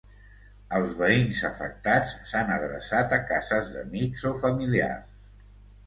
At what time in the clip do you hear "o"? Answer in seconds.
4.33-4.37